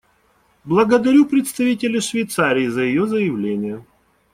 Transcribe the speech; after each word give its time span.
Благодарю 0.63 1.27
представителя 1.27 2.01
Швейцарии 2.01 2.65
за 2.69 2.81
ее 2.81 3.05
заявление. 3.05 3.85